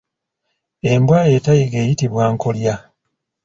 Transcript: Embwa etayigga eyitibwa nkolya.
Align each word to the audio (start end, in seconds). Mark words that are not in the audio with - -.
Embwa 0.91 1.19
etayigga 1.35 1.77
eyitibwa 1.83 2.23
nkolya. 2.33 2.75